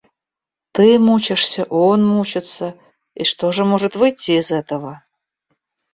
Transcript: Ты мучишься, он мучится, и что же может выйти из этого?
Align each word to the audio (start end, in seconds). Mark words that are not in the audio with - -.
Ты 0.71 0.97
мучишься, 0.97 1.65
он 1.65 2.03
мучится, 2.03 2.73
и 3.13 3.23
что 3.23 3.51
же 3.51 3.65
может 3.65 3.95
выйти 3.95 4.31
из 4.31 4.49
этого? 4.51 5.03